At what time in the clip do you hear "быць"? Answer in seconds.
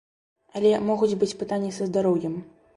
1.25-1.31